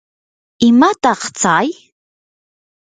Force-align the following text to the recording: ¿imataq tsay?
¿imataq 0.67 1.21
tsay? 1.39 1.67